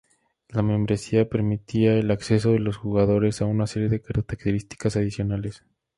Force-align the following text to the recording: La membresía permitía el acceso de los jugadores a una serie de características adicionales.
La 0.49 0.63
membresía 0.63 1.29
permitía 1.29 1.93
el 1.93 2.09
acceso 2.09 2.53
de 2.53 2.57
los 2.59 2.75
jugadores 2.75 3.39
a 3.43 3.45
una 3.45 3.67
serie 3.67 3.87
de 3.87 4.01
características 4.01 4.95
adicionales. 4.95 5.63